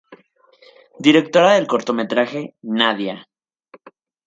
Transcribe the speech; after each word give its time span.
Directora 1.07 1.53
del 1.53 1.67
cortometraje 1.67 2.55
"Nadia". 2.63 3.27